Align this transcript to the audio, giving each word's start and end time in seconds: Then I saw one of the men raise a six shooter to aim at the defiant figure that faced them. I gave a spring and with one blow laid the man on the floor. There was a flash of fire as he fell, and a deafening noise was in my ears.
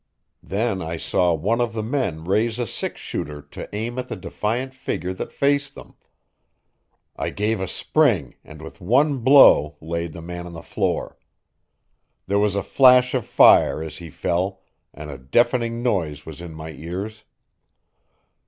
Then 0.41 0.81
I 0.81 0.97
saw 0.97 1.31
one 1.35 1.61
of 1.61 1.73
the 1.73 1.83
men 1.83 2.25
raise 2.25 2.57
a 2.57 2.65
six 2.65 2.99
shooter 2.99 3.39
to 3.39 3.69
aim 3.71 3.99
at 3.99 4.07
the 4.07 4.15
defiant 4.15 4.73
figure 4.73 5.13
that 5.13 5.31
faced 5.31 5.75
them. 5.75 5.93
I 7.15 7.29
gave 7.29 7.61
a 7.61 7.67
spring 7.67 8.33
and 8.43 8.63
with 8.63 8.81
one 8.81 9.19
blow 9.19 9.77
laid 9.79 10.13
the 10.13 10.21
man 10.23 10.47
on 10.47 10.53
the 10.53 10.63
floor. 10.63 11.19
There 12.25 12.39
was 12.39 12.55
a 12.55 12.63
flash 12.63 13.13
of 13.13 13.27
fire 13.27 13.83
as 13.83 13.97
he 13.97 14.09
fell, 14.09 14.63
and 14.91 15.11
a 15.11 15.19
deafening 15.19 15.83
noise 15.83 16.25
was 16.25 16.41
in 16.41 16.55
my 16.55 16.71
ears. 16.71 17.23